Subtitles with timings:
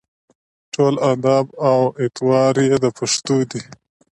[0.73, 3.61] ټول اداب او اطوار یې د پښتنو دي.